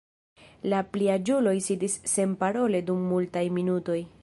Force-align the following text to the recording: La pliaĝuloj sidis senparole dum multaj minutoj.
La 0.71 0.79
pliaĝuloj 0.95 1.53
sidis 1.67 1.99
senparole 2.15 2.83
dum 2.91 3.07
multaj 3.13 3.45
minutoj. 3.59 4.03